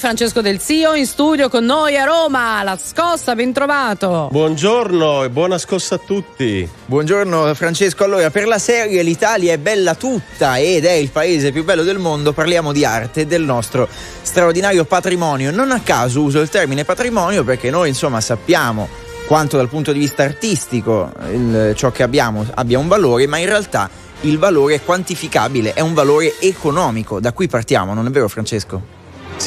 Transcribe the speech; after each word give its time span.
Francesco 0.00 0.40
Del 0.40 0.58
Zio 0.60 0.94
in 0.94 1.04
studio 1.04 1.50
con 1.50 1.66
noi 1.66 1.98
a 1.98 2.04
Roma, 2.04 2.62
la 2.62 2.78
scossa, 2.82 3.34
ben 3.34 3.52
trovato. 3.52 4.30
Buongiorno 4.32 5.24
e 5.24 5.28
buona 5.28 5.58
scossa 5.58 5.96
a 5.96 5.98
tutti. 5.98 6.66
Buongiorno 6.86 7.52
Francesco, 7.52 8.04
allora 8.04 8.30
per 8.30 8.46
la 8.46 8.58
serie 8.58 9.02
L'Italia 9.02 9.52
è 9.52 9.58
bella 9.58 9.94
tutta 9.94 10.56
ed 10.56 10.86
è 10.86 10.92
il 10.92 11.10
paese 11.10 11.52
più 11.52 11.64
bello 11.64 11.82
del 11.82 11.98
mondo 11.98 12.32
parliamo 12.32 12.72
di 12.72 12.82
arte 12.82 13.20
e 13.20 13.26
del 13.26 13.42
nostro 13.42 13.86
straordinario 14.22 14.86
patrimonio. 14.86 15.50
Non 15.50 15.70
a 15.70 15.80
caso 15.80 16.22
uso 16.22 16.40
il 16.40 16.48
termine 16.48 16.86
patrimonio 16.86 17.44
perché 17.44 17.68
noi 17.68 17.90
insomma 17.90 18.22
sappiamo 18.22 18.88
quanto 19.26 19.58
dal 19.58 19.68
punto 19.68 19.92
di 19.92 19.98
vista 19.98 20.22
artistico 20.22 21.12
il, 21.30 21.74
ciò 21.76 21.90
che 21.90 22.02
abbiamo 22.02 22.46
abbia 22.54 22.78
un 22.78 22.88
valore, 22.88 23.26
ma 23.26 23.36
in 23.36 23.46
realtà 23.46 23.90
il 24.22 24.38
valore 24.38 24.76
è 24.76 24.82
quantificabile, 24.82 25.74
è 25.74 25.80
un 25.80 25.92
valore 25.92 26.40
economico. 26.40 27.20
Da 27.20 27.34
qui 27.34 27.48
partiamo, 27.48 27.92
non 27.92 28.06
è 28.06 28.10
vero 28.10 28.28
Francesco? 28.28 28.99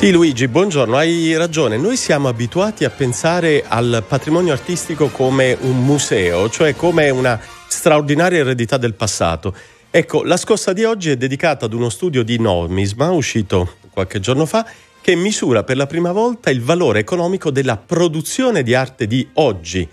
Sì 0.03 0.11
Luigi, 0.11 0.49
buongiorno, 0.49 0.97
hai 0.97 1.33
ragione, 1.37 1.77
noi 1.77 1.95
siamo 1.95 2.27
abituati 2.27 2.83
a 2.83 2.89
pensare 2.89 3.63
al 3.65 4.03
patrimonio 4.05 4.51
artistico 4.51 5.07
come 5.07 5.57
un 5.61 5.81
museo, 5.81 6.49
cioè 6.49 6.75
come 6.75 7.09
una 7.09 7.39
straordinaria 7.69 8.39
eredità 8.39 8.75
del 8.75 8.95
passato. 8.95 9.55
Ecco, 9.89 10.25
la 10.25 10.35
scossa 10.35 10.73
di 10.73 10.83
oggi 10.83 11.11
è 11.11 11.15
dedicata 11.15 11.67
ad 11.67 11.73
uno 11.73 11.87
studio 11.87 12.21
di 12.21 12.37
Nomisma, 12.37 13.11
uscito 13.11 13.75
qualche 13.91 14.19
giorno 14.19 14.45
fa, 14.45 14.69
che 14.99 15.15
misura 15.15 15.63
per 15.63 15.77
la 15.77 15.87
prima 15.87 16.11
volta 16.11 16.49
il 16.49 16.61
valore 16.61 16.99
economico 16.99 17.49
della 17.49 17.77
produzione 17.77 18.61
di 18.61 18.75
arte 18.75 19.07
di 19.07 19.25
oggi. 19.35 19.87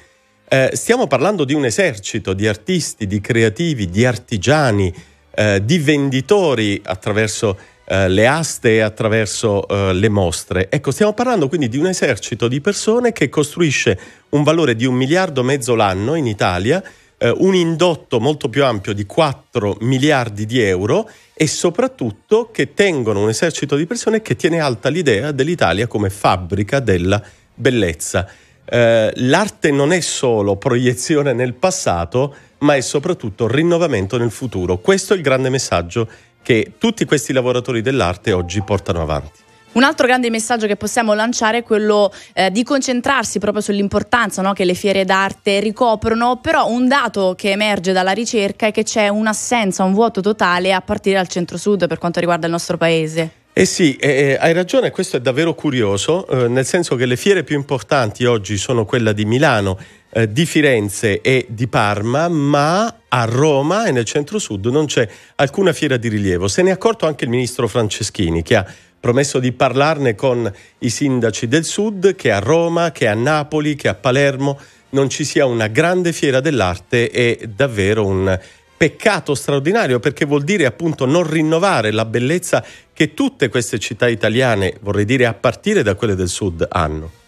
Eh, 0.48 0.70
stiamo 0.73 1.06
parlando 1.06 1.45
di 1.45 1.54
un 1.54 1.66
esercito 1.66 2.32
di 2.32 2.48
artisti, 2.48 3.06
di 3.06 3.20
creativi, 3.20 3.88
di 3.88 4.04
artigiani, 4.04 4.92
eh, 5.32 5.65
di 5.65 5.79
venditori 5.79 6.80
attraverso 6.84 7.56
eh, 7.92 8.08
le 8.08 8.28
aste 8.28 8.82
attraverso 8.82 9.66
eh, 9.66 9.92
le 9.92 10.08
mostre. 10.08 10.70
Ecco, 10.70 10.92
stiamo 10.92 11.12
parlando 11.12 11.48
quindi 11.48 11.68
di 11.68 11.76
un 11.76 11.88
esercito 11.88 12.46
di 12.46 12.60
persone 12.60 13.10
che 13.10 13.28
costruisce 13.28 13.98
un 14.28 14.44
valore 14.44 14.76
di 14.76 14.84
un 14.84 14.95
miliardo 14.95 15.40
e 15.40 15.45
mezzo 15.45 15.74
l'anno 15.74 16.15
in 16.15 16.28
Italia, 16.28 16.80
eh, 17.18 17.34
un 17.38 17.56
indotto 17.56 18.20
molto 18.20 18.48
più 18.48 18.65
ampio 18.65 18.92
di 18.92 19.04
4 19.06 19.78
miliardi 19.80 20.46
di 20.46 20.60
euro 20.60 21.10
e 21.34 21.48
soprattutto 21.48 22.50
che 22.52 22.74
tengono 22.74 23.23
un 23.23 23.28
esercito 23.28 23.74
di 23.74 23.87
persone 23.87 24.22
che 24.22 24.37
tiene 24.37 24.60
alta 24.60 24.88
l'idea 24.88 25.32
dell'Italia 25.32 25.88
come 25.88 26.10
fabbrica 26.10 26.78
della 26.78 27.20
bellezza. 27.52 28.24
Eh, 28.65 29.12
l'arte 29.16 29.72
non 29.72 29.90
è 29.90 29.98
solo 29.98 30.54
proiezione 30.54 31.32
nel 31.32 31.54
passato, 31.54 32.37
ma 32.59 32.76
è 32.76 32.80
soprattutto 32.82 33.48
rinnovamento 33.48 34.16
nel 34.16 34.30
futuro. 34.30 34.78
Questo 34.78 35.12
è 35.12 35.16
il 35.16 35.22
grande 35.22 35.48
messaggio 35.48 36.09
che 36.43 36.73
tutti 36.79 37.05
questi 37.05 37.33
lavoratori 37.33 37.83
dell'arte 37.83 38.33
oggi 38.33 38.63
portano 38.63 39.02
avanti. 39.02 39.49
Un 39.73 39.85
altro 39.85 40.07
grande 40.09 40.30
messaggio 40.30 40.66
che 40.66 40.74
possiamo 40.74 41.15
lanciare 41.15 41.59
è 41.59 41.63
quello 41.63 42.13
eh, 42.33 42.51
di 42.51 42.65
concentrarsi 42.65 43.38
proprio 43.38 43.63
sull'importanza 43.63 44.43
no, 44.43 44.52
che 44.52 44.65
le 44.65 44.74
fiere 44.74 45.05
d'arte 45.05 45.61
ricoprono, 45.61 46.38
però 46.38 46.68
un 46.68 46.88
dato 46.88 47.35
che 47.37 47.51
emerge 47.51 47.93
dalla 47.93 48.11
ricerca 48.11 48.66
è 48.66 48.73
che 48.73 48.83
c'è 48.83 49.07
un'assenza, 49.07 49.85
un 49.85 49.95
vuoto 49.95 50.21
totale 50.21 50.73
a 50.73 50.80
partire 50.80 51.16
dal 51.16 51.29
centro-sud 51.29 51.87
per 51.87 51.99
quanto 51.99 52.18
riguarda 52.18 52.46
il 52.46 52.52
nostro 52.52 52.77
paese. 52.77 53.30
Eh 53.52 53.65
sì, 53.65 53.95
eh, 53.96 54.37
hai 54.41 54.52
ragione, 54.52 54.91
questo 54.91 55.16
è 55.16 55.21
davvero 55.21 55.55
curioso, 55.55 56.27
eh, 56.27 56.49
nel 56.49 56.65
senso 56.65 56.96
che 56.96 57.07
le 57.07 57.16
fiere 57.16 57.45
più 57.45 57.57
importanti 57.57 58.24
oggi 58.24 58.57
sono 58.57 58.85
quella 58.85 59.13
di 59.13 59.24
Milano, 59.24 59.79
eh, 60.12 60.32
di 60.32 60.46
Firenze 60.46 61.20
e 61.20 61.46
di 61.48 61.68
Parma, 61.68 62.28
ma 62.28 63.02
a 63.08 63.24
Roma 63.24 63.86
e 63.86 63.92
nel 63.92 64.04
centro-sud 64.04 64.66
non 64.66 64.86
c'è 64.86 65.08
alcuna 65.36 65.72
fiera 65.72 65.97
di 65.97 66.08
rilievo. 66.08 66.48
Se 66.48 66.62
ne 66.62 66.70
è 66.70 66.72
accorto 66.72 67.06
anche 67.06 67.25
il 67.25 67.30
ministro 67.30 67.69
Franceschini, 67.69 68.42
che 68.42 68.56
ha 68.56 68.66
promesso 68.98 69.38
di 69.38 69.53
parlarne 69.53 70.14
con 70.14 70.53
i 70.78 70.91
sindaci 70.91 71.48
del 71.48 71.64
sud, 71.64 72.14
che 72.14 72.31
a 72.31 72.38
Roma, 72.38 72.92
che 72.92 73.08
a 73.08 73.14
Napoli, 73.14 73.75
che 73.75 73.88
a 73.88 73.94
Palermo 73.94 74.58
non 74.91 75.08
ci 75.08 75.25
sia 75.25 75.47
una 75.47 75.69
grande 75.69 76.12
fiera 76.12 76.41
dell'arte 76.41 77.10
è 77.10 77.47
davvero 77.47 78.04
un 78.04 78.38
peccato 78.76 79.34
straordinario 79.34 80.00
perché 80.00 80.25
vuol 80.25 80.43
dire 80.43 80.66
appunto 80.66 81.04
non 81.04 81.28
rinnovare 81.28 81.93
la 81.93 82.04
bellezza 82.04 82.65
che 82.93 83.15
tutte 83.15 83.49
queste 83.49 83.78
città 83.78 84.09
italiane, 84.09 84.76
vorrei 84.81 85.04
dire 85.04 85.26
a 85.26 85.34
partire 85.34 85.82
da 85.82 85.94
quelle 85.94 86.15
del 86.15 86.28
sud, 86.28 86.66
hanno. 86.69 87.19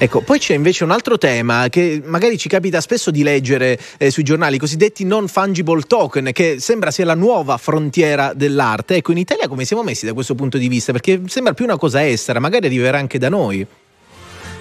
Ecco, 0.00 0.20
poi 0.20 0.38
c'è 0.38 0.54
invece 0.54 0.84
un 0.84 0.92
altro 0.92 1.18
tema 1.18 1.68
che 1.68 2.00
magari 2.04 2.38
ci 2.38 2.48
capita 2.48 2.80
spesso 2.80 3.10
di 3.10 3.24
leggere 3.24 3.76
eh, 3.98 4.12
sui 4.12 4.22
giornali, 4.22 4.54
i 4.54 4.58
cosiddetti 4.60 5.04
non 5.04 5.26
fungible 5.26 5.80
token, 5.80 6.30
che 6.32 6.60
sembra 6.60 6.92
sia 6.92 7.04
la 7.04 7.16
nuova 7.16 7.56
frontiera 7.56 8.32
dell'arte. 8.32 8.94
Ecco, 8.94 9.10
in 9.10 9.18
Italia 9.18 9.48
come 9.48 9.64
siamo 9.64 9.82
messi 9.82 10.06
da 10.06 10.12
questo 10.12 10.36
punto 10.36 10.56
di 10.56 10.68
vista? 10.68 10.92
Perché 10.92 11.22
sembra 11.26 11.52
più 11.52 11.64
una 11.64 11.76
cosa 11.76 12.06
estera, 12.06 12.38
magari 12.38 12.66
arriverà 12.66 12.96
anche 12.96 13.18
da 13.18 13.28
noi. 13.28 13.66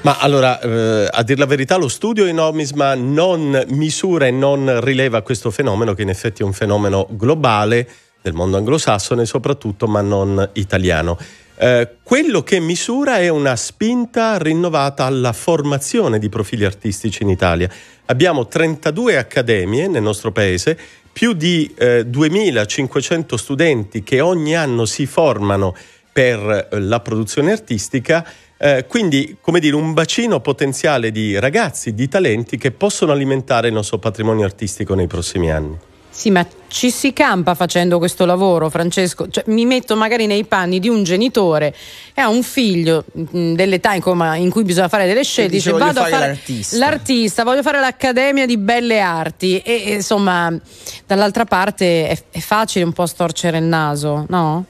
Ma 0.02 0.18
allora, 0.18 0.60
eh, 0.60 1.08
a 1.12 1.22
dir 1.22 1.38
la 1.38 1.46
verità, 1.46 1.76
lo 1.76 1.88
studio 1.88 2.26
in 2.26 2.40
Omisma 2.40 2.96
non 2.96 3.64
misura 3.68 4.26
e 4.26 4.32
non 4.32 4.82
rileva 4.82 5.22
questo 5.22 5.52
fenomeno, 5.52 5.94
che 5.94 6.02
in 6.02 6.10
effetti 6.10 6.42
è 6.42 6.46
un 6.46 6.54
fenomeno 6.54 7.08
globale 7.12 7.88
del 8.28 8.36
mondo 8.36 8.58
anglosassone 8.58 9.26
soprattutto, 9.26 9.88
ma 9.88 10.02
non 10.02 10.50
italiano. 10.54 11.18
Eh, 11.60 11.90
quello 12.04 12.44
che 12.44 12.60
misura 12.60 13.18
è 13.18 13.30
una 13.30 13.56
spinta 13.56 14.38
rinnovata 14.38 15.06
alla 15.06 15.34
formazione 15.34 16.20
di 16.20 16.30
profili 16.30 16.66
artistici 16.66 17.24
in 17.24 17.30
Italia. 17.30 17.70
Abbiamo 18.06 18.48
32 18.48 19.18
accademie 19.18 19.88
nel 19.88 20.04
nostro 20.04 20.32
paese, 20.32 20.78
più 21.12 21.34
di 21.34 21.74
eh, 21.78 22.06
2500 22.06 23.38
studenti 23.38 24.04
che 24.04 24.22
ogni 24.22 24.56
anno 24.56 24.86
si 24.86 25.08
formano 25.08 25.76
per 26.12 26.68
eh, 26.72 26.80
la 26.80 27.00
produzione 27.00 27.52
artistica. 27.52 28.28
Eh, 28.60 28.86
quindi, 28.88 29.38
come 29.42 29.60
dire, 29.60 29.76
un 29.76 29.94
bacino 29.94 30.42
potenziale 30.42 31.12
di 31.12 31.40
ragazzi, 31.40 31.94
di 31.96 32.08
talenti 32.08 32.58
che 32.58 32.72
possono 32.72 33.14
alimentare 33.14 33.70
il 33.70 33.74
nostro 33.74 33.98
patrimonio 33.98 34.46
artistico 34.46 34.94
nei 34.94 35.08
prossimi 35.08 35.52
anni. 35.52 35.78
Sì, 36.18 36.32
ma 36.32 36.44
ci 36.68 36.90
si 36.90 37.14
campa 37.14 37.54
facendo 37.54 38.00
questo 38.00 38.26
lavoro, 38.26 38.72
Francesco. 38.72 39.30
Cioè, 39.30 39.44
mi 39.50 39.68
metto 39.68 39.96
magari 39.96 40.26
nei 40.26 40.46
panni 40.46 40.80
di 40.80 40.90
un 40.90 41.04
genitore 41.04 41.76
e 42.12 42.20
ha 42.22 42.28
un 42.28 42.42
figlio 42.42 43.06
mh, 43.12 43.22
mm, 43.38 43.54
dell'età 43.54 43.94
in, 43.94 44.02
in, 44.38 44.50
cui 44.50 44.64
bisogna 44.64 44.88
fare 44.88 45.06
delle 45.06 45.24
scelte. 45.24 45.58
Dice, 45.58 45.74
dice 45.74 45.84
vado 45.84 46.00
a 46.00 46.06
fare 46.06 46.28
l'artista. 46.30 46.78
l'artista. 46.80 47.44
voglio 47.44 47.62
fare 47.62 47.80
l'Accademia 47.80 48.48
di 48.48 48.58
Belle 48.58 49.00
Arti. 49.00 49.60
E, 49.60 49.84
e 49.86 49.94
insomma, 49.94 50.52
dall'altra 51.06 51.46
parte 51.46 52.08
è, 52.08 52.18
è 52.32 52.40
facile 52.40 52.84
un 52.84 52.94
po' 52.94 53.06
storcere 53.06 53.60
il 53.60 53.66
naso, 53.66 54.26
no? 54.30 54.66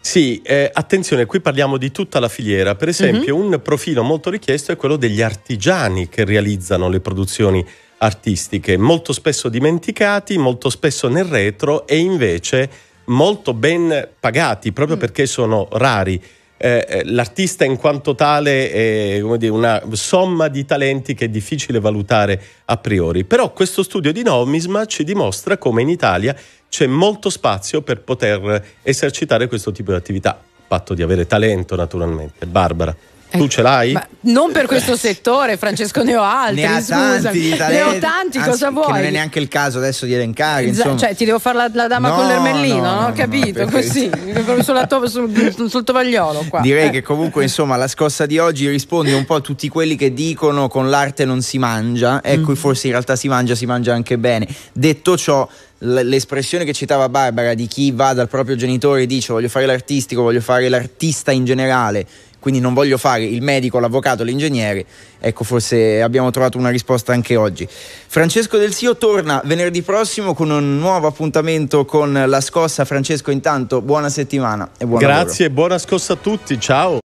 Sì, 0.00 0.42
eh, 0.42 0.68
attenzione, 0.72 1.26
qui 1.26 1.40
parliamo 1.40 1.76
di 1.76 1.92
tutta 1.92 2.18
la 2.18 2.28
filiera. 2.28 2.74
Per 2.74 2.88
esempio, 2.88 3.36
mm-hmm. 3.36 3.52
un 3.52 3.60
profilo 3.62 4.02
molto 4.02 4.30
richiesto 4.30 4.72
è 4.72 4.76
quello 4.76 4.96
degli 4.96 5.22
artigiani 5.22 6.08
che 6.08 6.24
realizzano 6.24 6.88
le 6.88 6.98
produzioni 6.98 7.64
artistiche, 7.98 8.76
molto 8.76 9.12
spesso 9.12 9.48
dimenticati, 9.48 10.38
molto 10.38 10.70
spesso 10.70 11.08
nel 11.08 11.24
retro 11.24 11.86
e 11.86 11.98
invece 11.98 12.70
molto 13.08 13.54
ben 13.54 14.08
pagati 14.18 14.72
proprio 14.72 14.96
mm. 14.96 15.00
perché 15.00 15.26
sono 15.26 15.68
rari. 15.72 16.22
Eh, 16.60 16.84
eh, 16.88 17.04
l'artista 17.04 17.64
in 17.64 17.76
quanto 17.76 18.16
tale 18.16 18.72
è 18.72 19.22
dire, 19.36 19.52
una 19.52 19.80
somma 19.92 20.48
di 20.48 20.64
talenti 20.64 21.14
che 21.14 21.26
è 21.26 21.28
difficile 21.28 21.78
valutare 21.78 22.42
a 22.64 22.76
priori. 22.76 23.24
Però 23.24 23.52
questo 23.52 23.84
studio 23.84 24.12
di 24.12 24.24
Nomisma 24.24 24.84
ci 24.86 25.04
dimostra 25.04 25.56
come 25.56 25.82
in 25.82 25.88
Italia 25.88 26.36
c'è 26.68 26.86
molto 26.86 27.30
spazio 27.30 27.82
per 27.82 28.00
poter 28.00 28.64
esercitare 28.82 29.46
questo 29.46 29.70
tipo 29.70 29.92
di 29.92 29.98
attività, 29.98 30.38
patto 30.66 30.94
di 30.94 31.02
avere 31.02 31.26
talento 31.26 31.76
naturalmente. 31.76 32.44
Barbara. 32.46 32.96
Tu 33.30 33.46
ce 33.48 33.62
l'hai? 33.62 33.92
Ma 33.92 34.06
non 34.20 34.52
per 34.52 34.66
questo 34.66 34.96
settore, 34.96 35.56
Francesco, 35.56 36.02
ne 36.02 36.16
ho 36.16 36.22
altri. 36.22 36.62
Ne 36.62 36.76
ha 36.76 36.82
tanti, 36.82 37.50
ne 37.50 37.82
ho 37.82 37.98
tanti, 37.98 38.38
Anzi, 38.38 38.50
cosa 38.50 38.70
vuoi? 38.70 38.92
non 38.92 39.04
è 39.04 39.10
neanche 39.10 39.38
il 39.38 39.48
caso 39.48 39.78
adesso 39.78 40.06
di 40.06 40.14
elencare. 40.14 40.64
Insomma. 40.64 40.96
Cioè, 40.96 41.14
ti 41.14 41.24
devo 41.24 41.38
fare 41.38 41.56
la, 41.56 41.70
la 41.72 41.86
dama 41.86 42.08
no, 42.08 42.14
con 42.14 42.26
l'ermellino, 42.26 42.80
no, 42.80 43.00
no? 43.00 43.06
Ho 43.08 43.12
capito, 43.12 43.66
così, 43.66 44.10
sulla 44.62 44.86
to- 44.86 45.06
sul, 45.08 45.68
sul, 45.68 45.84
tovagliolo. 45.84 46.46
Qua. 46.48 46.60
Direi 46.60 46.88
eh. 46.88 46.90
che 46.90 47.02
comunque, 47.02 47.42
insomma, 47.42 47.76
la 47.76 47.88
scossa 47.88 48.24
di 48.26 48.38
oggi 48.38 48.68
risponde 48.68 49.12
un 49.12 49.24
po' 49.24 49.36
a 49.36 49.40
tutti 49.40 49.68
quelli 49.68 49.96
che 49.96 50.14
dicono 50.14 50.68
con 50.68 50.88
l'arte 50.88 51.24
non 51.24 51.42
si 51.42 51.58
mangia, 51.58 52.22
ecco, 52.22 52.52
mm. 52.52 52.54
forse 52.54 52.86
in 52.86 52.92
realtà 52.92 53.14
si 53.14 53.28
mangia, 53.28 53.54
si 53.54 53.66
mangia 53.66 53.92
anche 53.92 54.16
bene. 54.16 54.46
Detto 54.72 55.16
ciò, 55.16 55.46
l'espressione 55.78 56.64
che 56.64 56.72
citava 56.72 57.08
Barbara 57.08 57.54
di 57.54 57.66
chi 57.66 57.92
va 57.92 58.12
dal 58.12 58.28
proprio 58.28 58.56
genitore 58.56 59.02
e 59.02 59.06
dice 59.06 59.32
voglio 59.32 59.48
fare 59.48 59.66
l'artistico, 59.66 60.22
voglio 60.22 60.40
fare 60.40 60.68
l'artista 60.68 61.30
in 61.30 61.44
generale 61.44 62.06
quindi 62.38 62.60
non 62.60 62.74
voglio 62.74 62.98
fare 62.98 63.24
il 63.24 63.42
medico, 63.42 63.78
l'avvocato, 63.78 64.22
l'ingegnere. 64.22 64.84
Ecco, 65.20 65.44
forse 65.44 66.00
abbiamo 66.02 66.30
trovato 66.30 66.58
una 66.58 66.70
risposta 66.70 67.12
anche 67.12 67.36
oggi. 67.36 67.66
Francesco 67.68 68.56
Del 68.56 68.72
Sio 68.72 68.96
torna 68.96 69.42
venerdì 69.44 69.82
prossimo 69.82 70.34
con 70.34 70.50
un 70.50 70.78
nuovo 70.78 71.06
appuntamento 71.06 71.84
con 71.84 72.24
la 72.26 72.40
scossa. 72.40 72.84
Francesco, 72.84 73.30
intanto 73.30 73.80
buona 73.82 74.08
settimana 74.08 74.70
e 74.78 74.86
buona 74.86 75.06
Grazie, 75.06 75.46
lavoro. 75.48 75.66
buona 75.66 75.78
scossa 75.78 76.12
a 76.12 76.16
tutti, 76.16 76.58
ciao. 76.60 76.98